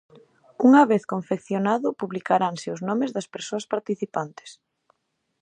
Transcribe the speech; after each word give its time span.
Unha 0.67 0.83
vez 0.91 1.03
confeccionado, 1.13 1.87
publicaranse 2.01 2.67
os 2.75 2.81
nomes 2.87 3.09
das 3.15 3.27
persoas 3.33 3.65
participantes. 3.73 4.49